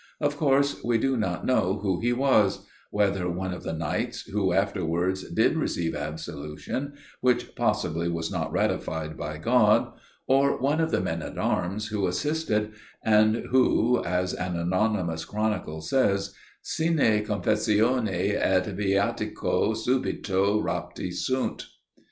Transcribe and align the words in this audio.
Of 0.19 0.35
course 0.35 0.83
we 0.83 0.97
do 0.97 1.15
not 1.15 1.45
know 1.45 1.77
who 1.83 1.99
he 2.01 2.11
was; 2.11 2.65
whether 2.89 3.29
one 3.29 3.53
of 3.53 3.61
the 3.61 3.71
knights 3.71 4.21
who 4.23 4.51
afterwards 4.51 5.29
did 5.31 5.55
receive 5.55 5.93
absolution, 5.93 6.93
which 7.19 7.53
possibly 7.53 8.09
was 8.09 8.31
not 8.31 8.51
ratified 8.51 9.15
by 9.15 9.37
God; 9.37 9.93
or 10.27 10.57
one 10.57 10.81
of 10.81 10.89
the 10.89 11.01
men 11.01 11.21
at 11.21 11.37
arms 11.37 11.89
who 11.89 12.07
assisted, 12.07 12.71
and 13.05 13.45
who, 13.51 14.03
as 14.03 14.33
an 14.33 14.55
anonymous 14.57 15.23
chronicle 15.23 15.81
says, 15.81 16.33
'sine 16.63 17.23
confessione 17.23 18.33
et 18.37 18.65
viatico 18.75 19.75
subito 19.75 20.59
rapti 20.63 21.13
sunt. 21.13 21.67